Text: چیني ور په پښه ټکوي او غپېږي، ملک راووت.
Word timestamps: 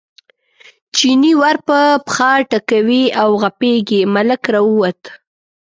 چیني 0.95 1.33
ور 1.41 1.55
په 1.67 1.79
پښه 2.05 2.31
ټکوي 2.49 3.03
او 3.21 3.29
غپېږي، 3.41 4.01
ملک 4.13 4.41
راووت. 4.53 5.01